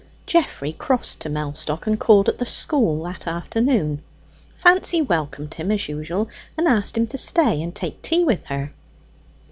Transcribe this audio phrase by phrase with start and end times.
[0.25, 4.01] Geoffrey crossed to Mellstock and called at the school that afternoon.
[4.55, 6.27] Fancy welcomed him as usual,
[6.57, 8.73] and asked him to stay and take tea with her.